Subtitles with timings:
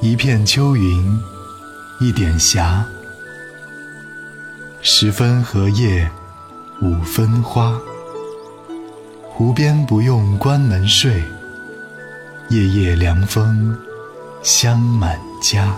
[0.00, 1.20] 一片秋云
[2.00, 2.86] 一点霞
[4.80, 6.10] 十分荷叶
[6.80, 7.78] 五分花。
[9.38, 11.22] 湖边不用关门睡
[12.48, 13.78] 夜夜凉风
[14.42, 15.76] 香满家。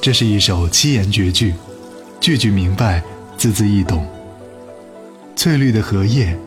[0.00, 1.54] 这是一首七言绝句，
[2.20, 3.02] 句句明白，
[3.36, 4.06] 字字易懂。
[5.34, 6.38] 翠绿的荷叶，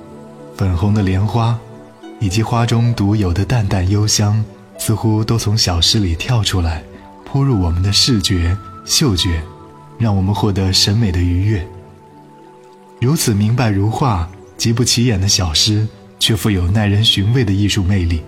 [0.55, 1.59] 粉红的莲花，
[2.19, 4.43] 以及花中独有的淡淡幽香，
[4.77, 6.83] 似乎都从小诗里跳出来，
[7.25, 9.41] 扑入我们的视觉、嗅觉，
[9.99, 11.67] 让我们获得审美的愉悦。
[12.99, 15.87] 如此明白如画、极不起眼的小诗，
[16.19, 18.23] 却富有耐人寻味的艺术魅力，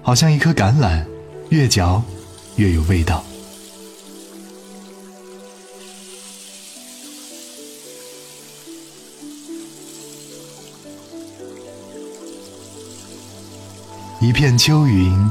[0.00, 1.04] 好像一颗橄榄，
[1.50, 2.02] 越嚼
[2.56, 3.22] 越有味道。
[14.20, 15.30] 一片秋云，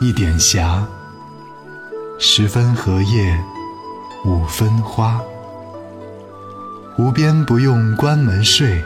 [0.00, 0.86] 一点霞。
[2.20, 3.36] 十分荷叶，
[4.24, 5.20] 五分花。
[6.98, 8.84] 无边不用关门睡，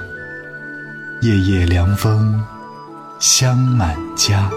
[1.22, 2.44] 夜夜凉风
[3.18, 4.50] 香满家。